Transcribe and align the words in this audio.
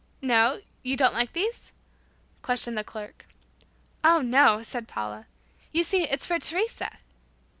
"No? 0.23 0.53
Don't 0.83 0.83
you 0.83 0.95
like 0.95 1.33
these?" 1.33 1.73
questioned 2.41 2.75
the 2.75 2.83
clerk. 2.83 3.27
"Oh, 4.03 4.21
no," 4.21 4.63
said 4.63 4.87
Paula. 4.87 5.27
"You 5.71 5.83
see, 5.83 6.05
it's 6.05 6.25
for 6.25 6.39
Teresa." 6.39 6.97